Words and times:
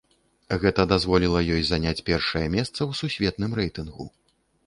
Гэта 0.61 0.85
дазволіла 0.93 1.39
ёй 1.57 1.61
заняць 1.67 2.03
першае 2.09 2.43
месца 2.55 2.77
ў 2.77 2.91
сусветным 3.01 3.51
рэйтынгу. 3.59 4.05